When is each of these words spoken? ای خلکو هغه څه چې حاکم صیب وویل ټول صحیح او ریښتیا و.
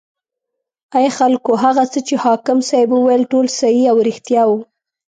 ای 0.97 1.07
خلکو 1.17 1.51
هغه 1.63 1.83
څه 1.91 1.99
چې 2.07 2.15
حاکم 2.23 2.57
صیب 2.69 2.89
وویل 2.93 3.23
ټول 3.31 3.45
صحیح 3.59 3.85
او 3.91 3.97
ریښتیا 4.07 4.43
و. 4.47 4.51